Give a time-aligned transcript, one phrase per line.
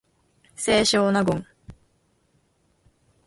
[0.55, 1.45] 清少納言